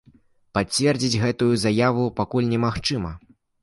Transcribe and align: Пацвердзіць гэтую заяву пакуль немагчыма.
Пацвердзіць 0.57 1.21
гэтую 1.25 1.51
заяву 1.67 2.11
пакуль 2.25 2.53
немагчыма. 2.59 3.19